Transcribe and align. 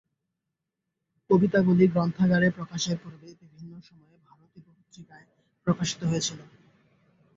কবিতাগুলি 1.29 1.85
গ্রন্থাকারে 1.87 2.47
প্রকাশের 2.57 2.97
পূর্বে 3.01 3.27
বিভিন্ন 3.41 3.73
সময়ে 3.87 4.15
"ভারতী" 4.25 4.59
পত্রিকায় 4.67 5.25
প্রকাশিত 5.67 6.01
হয়েছিল। 6.03 6.39